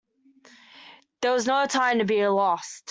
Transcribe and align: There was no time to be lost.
There 1.21 1.31
was 1.31 1.45
no 1.45 1.67
time 1.67 1.99
to 1.99 2.05
be 2.05 2.25
lost. 2.25 2.79